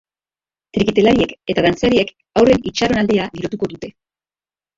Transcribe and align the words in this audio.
Trikitilariek 0.77 1.35
eta 1.55 1.63
dantzariek 1.65 2.09
haurren 2.41 2.65
itxaronaldia 2.71 3.29
girotuko 3.43 3.71
dute. 3.77 3.93